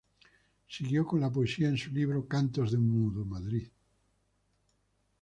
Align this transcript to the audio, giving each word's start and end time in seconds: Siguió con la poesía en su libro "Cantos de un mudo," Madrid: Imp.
Siguió 0.67 1.05
con 1.05 1.19
la 1.21 1.31
poesía 1.31 1.69
en 1.69 1.77
su 1.77 1.91
libro 1.91 2.27
"Cantos 2.27 2.71
de 2.71 2.77
un 2.79 2.87
mudo," 2.87 3.23
Madrid: 3.23 3.65
Imp. 3.67 3.71